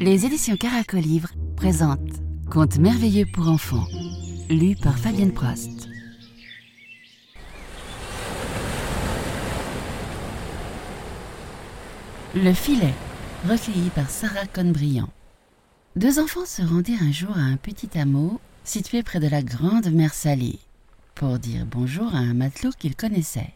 Les 0.00 0.26
éditions 0.26 0.58
Caracolivre 0.58 1.30
présentent 1.56 1.98
Contes 2.50 2.78
merveilleux 2.78 3.24
pour 3.32 3.48
enfants, 3.48 3.86
lu 4.50 4.76
par 4.76 4.98
Fabienne 4.98 5.32
Prost. 5.32 5.88
Le 12.34 12.52
filet, 12.52 12.92
recueilli 13.48 13.88
par 13.88 14.10
Sarah 14.10 14.46
Conbriand. 14.46 15.08
Deux 15.96 16.18
enfants 16.18 16.44
se 16.44 16.60
rendirent 16.60 17.02
un 17.02 17.12
jour 17.12 17.34
à 17.34 17.40
un 17.40 17.56
petit 17.56 17.98
hameau 17.98 18.40
situé 18.62 19.02
près 19.02 19.20
de 19.20 19.28
la 19.28 19.42
grande 19.42 19.90
mer 19.90 20.12
Salée 20.12 20.58
pour 21.14 21.38
dire 21.38 21.64
bonjour 21.64 22.14
à 22.14 22.18
un 22.18 22.34
matelot 22.34 22.72
qu'ils 22.78 22.94
connaissaient. 22.94 23.54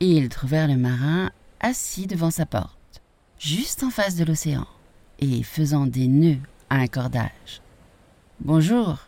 Ils 0.00 0.30
trouvèrent 0.30 0.68
le 0.68 0.76
marin 0.76 1.30
assis 1.60 2.06
devant 2.06 2.30
sa 2.30 2.46
porte, 2.46 3.02
juste 3.38 3.82
en 3.82 3.90
face 3.90 4.16
de 4.16 4.24
l'océan, 4.24 4.66
et 5.18 5.42
faisant 5.42 5.86
des 5.86 6.08
nœuds 6.08 6.40
à 6.70 6.76
un 6.76 6.86
cordage. 6.86 7.60
Bonjour, 8.40 8.98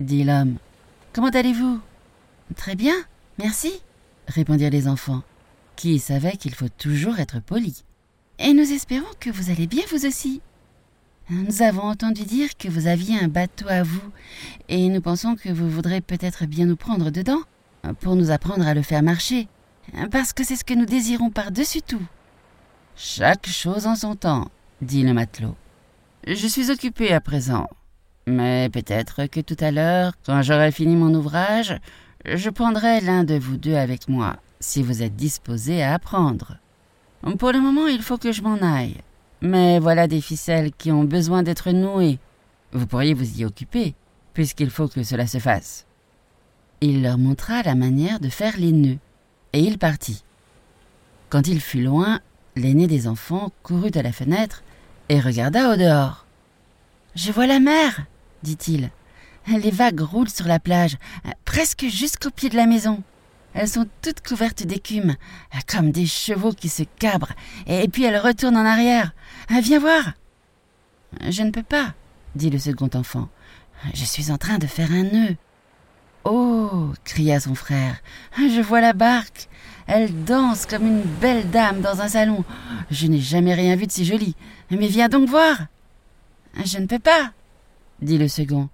dit 0.00 0.24
l'homme. 0.24 0.56
Comment 1.12 1.28
allez-vous 1.28 1.80
Très 2.56 2.76
bien, 2.76 2.94
merci, 3.38 3.72
répondirent 4.28 4.70
les 4.70 4.88
enfants, 4.88 5.22
qui 5.76 5.98
savaient 5.98 6.36
qu'il 6.36 6.54
faut 6.54 6.68
toujours 6.68 7.18
être 7.18 7.40
poli. 7.40 7.84
Et 8.38 8.52
nous 8.52 8.72
espérons 8.72 9.10
que 9.18 9.30
vous 9.30 9.50
allez 9.50 9.66
bien 9.66 9.82
vous 9.90 10.06
aussi. 10.06 10.40
Nous 11.30 11.60
avons 11.60 11.82
entendu 11.82 12.22
dire 12.22 12.56
que 12.56 12.68
vous 12.68 12.86
aviez 12.86 13.18
un 13.18 13.28
bateau 13.28 13.66
à 13.68 13.82
vous, 13.82 14.12
et 14.68 14.88
nous 14.88 15.00
pensons 15.00 15.34
que 15.34 15.50
vous 15.50 15.68
voudrez 15.68 16.00
peut-être 16.00 16.46
bien 16.46 16.66
nous 16.66 16.76
prendre 16.76 17.10
dedans, 17.10 17.42
pour 18.00 18.16
nous 18.16 18.30
apprendre 18.30 18.66
à 18.66 18.74
le 18.74 18.82
faire 18.82 19.02
marcher, 19.02 19.48
parce 20.10 20.32
que 20.32 20.44
c'est 20.44 20.56
ce 20.56 20.64
que 20.64 20.74
nous 20.74 20.86
désirons 20.86 21.30
par-dessus 21.30 21.82
tout. 21.82 22.02
Chaque 22.96 23.46
chose 23.46 23.86
en 23.86 23.94
son 23.94 24.16
temps, 24.16 24.50
dit 24.82 25.02
le 25.02 25.14
matelot. 25.14 25.56
Je 26.26 26.46
suis 26.46 26.70
occupé 26.70 27.12
à 27.12 27.20
présent, 27.20 27.68
mais 28.26 28.68
peut-être 28.68 29.26
que 29.26 29.40
tout 29.40 29.56
à 29.60 29.70
l'heure, 29.70 30.12
quand 30.26 30.42
j'aurai 30.42 30.72
fini 30.72 30.96
mon 30.96 31.14
ouvrage, 31.14 31.78
je 32.24 32.50
prendrai 32.50 33.00
l'un 33.00 33.24
de 33.24 33.38
vous 33.38 33.56
deux 33.56 33.76
avec 33.76 34.08
moi, 34.08 34.36
si 34.60 34.82
vous 34.82 35.02
êtes 35.02 35.16
disposé 35.16 35.82
à 35.82 35.94
apprendre. 35.94 36.58
Pour 37.38 37.52
le 37.52 37.60
moment, 37.60 37.86
il 37.86 38.02
faut 38.02 38.18
que 38.18 38.32
je 38.32 38.42
m'en 38.42 38.56
aille. 38.56 38.96
Mais 39.40 39.78
voilà 39.78 40.08
des 40.08 40.20
ficelles 40.20 40.72
qui 40.72 40.90
ont 40.90 41.04
besoin 41.04 41.42
d'être 41.42 41.70
nouées. 41.70 42.18
Vous 42.72 42.86
pourriez 42.86 43.14
vous 43.14 43.40
y 43.40 43.44
occuper, 43.44 43.94
puisqu'il 44.34 44.70
faut 44.70 44.88
que 44.88 45.02
cela 45.02 45.26
se 45.26 45.38
fasse. 45.38 45.86
Il 46.80 47.02
leur 47.02 47.18
montra 47.18 47.62
la 47.62 47.74
manière 47.74 48.20
de 48.20 48.28
faire 48.28 48.56
les 48.58 48.72
nœuds, 48.72 48.98
et 49.52 49.60
il 49.60 49.78
partit. 49.78 50.24
Quand 51.28 51.46
il 51.46 51.60
fut 51.60 51.82
loin, 51.82 52.20
l'aîné 52.56 52.86
des 52.86 53.06
enfants 53.06 53.50
courut 53.62 53.90
à 53.94 54.02
la 54.02 54.12
fenêtre 54.12 54.62
et 55.08 55.20
regarda 55.20 55.72
au 55.72 55.76
dehors. 55.76 56.26
Je 57.14 57.32
vois 57.32 57.46
la 57.46 57.60
mer, 57.60 58.06
dit-il. 58.42 58.90
Les 59.46 59.70
vagues 59.70 60.00
roulent 60.00 60.28
sur 60.28 60.46
la 60.46 60.58
plage, 60.58 60.98
presque 61.44 61.86
jusqu'au 61.86 62.30
pied 62.30 62.50
de 62.50 62.56
la 62.56 62.66
maison. 62.66 63.02
Elles 63.54 63.68
sont 63.68 63.88
toutes 64.02 64.26
couvertes 64.26 64.62
d'écume, 64.62 65.16
comme 65.66 65.90
des 65.90 66.06
chevaux 66.06 66.52
qui 66.52 66.68
se 66.68 66.82
cabrent, 66.98 67.32
et 67.66 67.88
puis 67.88 68.04
elles 68.04 68.18
retournent 68.18 68.58
en 68.58 68.66
arrière. 68.66 69.12
Viens 69.48 69.80
voir. 69.80 70.12
Je 71.28 71.42
ne 71.42 71.50
peux 71.50 71.62
pas, 71.62 71.94
dit 72.34 72.50
le 72.50 72.58
second 72.58 72.90
enfant. 72.94 73.28
Je 73.94 74.04
suis 74.04 74.30
en 74.30 74.38
train 74.38 74.58
de 74.58 74.66
faire 74.66 74.92
un 74.92 75.04
nœud. 75.04 75.36
Oh 76.30 76.92
cria 77.04 77.40
son 77.40 77.54
frère, 77.54 77.96
je 78.36 78.60
vois 78.60 78.82
la 78.82 78.92
barque. 78.92 79.48
Elle 79.86 80.24
danse 80.24 80.66
comme 80.66 80.86
une 80.86 81.00
belle 81.00 81.48
dame 81.48 81.80
dans 81.80 82.02
un 82.02 82.08
salon. 82.08 82.44
Je 82.90 83.06
n'ai 83.06 83.18
jamais 83.18 83.54
rien 83.54 83.76
vu 83.76 83.86
de 83.86 83.92
si 83.92 84.04
joli. 84.04 84.36
Mais 84.70 84.88
viens 84.88 85.08
donc 85.08 85.26
voir. 85.26 85.56
Je 86.66 86.78
ne 86.78 86.84
peux 86.84 86.98
pas, 86.98 87.32
dit 88.02 88.18
le 88.18 88.28
second. 88.28 88.68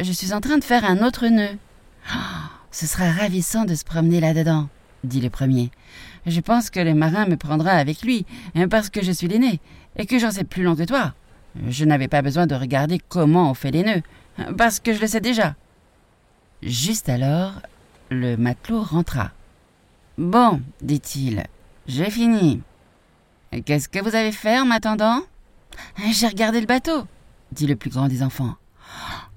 Je 0.00 0.12
suis 0.12 0.32
en 0.32 0.40
train 0.40 0.58
de 0.58 0.64
faire 0.64 0.84
un 0.84 1.04
autre 1.04 1.26
nœud. 1.26 1.58
Ce 2.70 2.86
sera 2.86 3.10
ravissant 3.10 3.64
de 3.64 3.74
se 3.74 3.84
promener 3.84 4.20
là-dedans, 4.20 4.68
dit 5.02 5.20
le 5.20 5.28
premier. 5.28 5.72
Je 6.26 6.40
pense 6.40 6.70
que 6.70 6.78
le 6.78 6.94
marin 6.94 7.26
me 7.26 7.36
prendra 7.36 7.72
avec 7.72 8.02
lui, 8.02 8.26
parce 8.70 8.90
que 8.90 9.02
je 9.02 9.10
suis 9.10 9.26
l'aîné, 9.26 9.58
et 9.96 10.06
que 10.06 10.20
j'en 10.20 10.30
sais 10.30 10.44
plus 10.44 10.62
long 10.62 10.76
que 10.76 10.84
toi. 10.84 11.14
Je 11.68 11.84
n'avais 11.84 12.06
pas 12.06 12.22
besoin 12.22 12.46
de 12.46 12.54
regarder 12.54 13.00
comment 13.08 13.50
on 13.50 13.54
fait 13.54 13.72
les 13.72 13.82
nœuds, 13.82 14.02
parce 14.56 14.78
que 14.78 14.94
je 14.94 15.00
le 15.00 15.08
sais 15.08 15.20
déjà. 15.20 15.56
Juste 16.62 17.08
alors, 17.08 17.54
le 18.08 18.36
matelot 18.36 18.82
rentra. 18.82 19.32
Bon, 20.16 20.60
dit-il, 20.80 21.44
j'ai 21.88 22.08
fini. 22.08 22.62
Qu'est-ce 23.64 23.88
que 23.88 23.98
vous 23.98 24.14
avez 24.14 24.30
fait 24.30 24.58
en 24.58 24.64
m'attendant? 24.64 25.22
J'ai 26.12 26.28
regardé 26.28 26.60
le 26.60 26.66
bateau, 26.66 27.06
dit 27.50 27.66
le 27.66 27.74
plus 27.74 27.90
grand 27.90 28.06
des 28.06 28.22
enfants. 28.22 28.54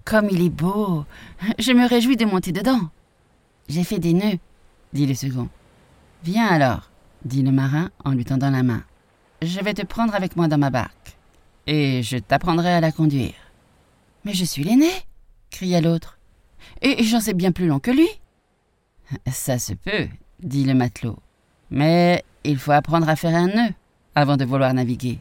Comme 0.03 0.29
il 0.29 0.41
est 0.43 0.49
beau 0.49 1.05
Je 1.57 1.71
me 1.71 1.87
réjouis 1.87 2.15
de 2.15 2.25
monter 2.25 2.51
dedans. 2.51 2.89
J'ai 3.69 3.83
fait 3.83 3.99
des 3.99 4.13
nœuds, 4.13 4.37
dit 4.93 5.07
le 5.07 5.15
second. 5.15 5.49
Viens 6.23 6.47
alors, 6.47 6.91
dit 7.23 7.41
le 7.41 7.51
marin 7.51 7.89
en 8.03 8.11
lui 8.11 8.25
tendant 8.25 8.51
la 8.51 8.61
main. 8.61 8.83
Je 9.41 9.59
vais 9.61 9.73
te 9.73 9.83
prendre 9.83 10.13
avec 10.13 10.35
moi 10.35 10.47
dans 10.47 10.59
ma 10.59 10.69
barque, 10.69 11.17
et 11.65 12.03
je 12.03 12.17
t'apprendrai 12.17 12.71
à 12.71 12.81
la 12.81 12.91
conduire. 12.91 13.33
Mais 14.25 14.33
je 14.33 14.45
suis 14.45 14.63
l'aîné, 14.63 14.91
cria 15.49 15.81
l'autre, 15.81 16.19
et 16.81 17.03
j'en 17.03 17.19
sais 17.19 17.33
bien 17.33 17.51
plus 17.51 17.67
long 17.67 17.79
que 17.79 17.91
lui. 17.91 18.07
Ça 19.31 19.59
se 19.59 19.73
peut, 19.73 20.07
dit 20.41 20.65
le 20.65 20.73
matelot, 20.73 21.19
mais 21.69 22.23
il 22.43 22.57
faut 22.57 22.71
apprendre 22.71 23.07
à 23.09 23.15
faire 23.15 23.35
un 23.35 23.47
nœud 23.47 23.73
avant 24.15 24.37
de 24.37 24.45
vouloir 24.45 24.73
naviguer. 24.73 25.19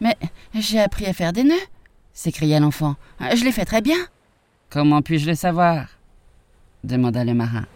Mais 0.00 0.16
j'ai 0.54 0.80
appris 0.80 1.06
à 1.06 1.12
faire 1.12 1.32
des 1.32 1.44
nœuds, 1.44 1.54
s'écria 2.12 2.58
l'enfant. 2.60 2.96
Je 3.20 3.44
l'ai 3.44 3.52
fait 3.52 3.64
très 3.64 3.82
bien. 3.82 3.98
Comment 4.70 5.02
puis-je 5.02 5.26
le 5.26 5.34
savoir? 5.34 5.88
demanda 6.84 7.24
le 7.24 7.34
marin. 7.34 7.66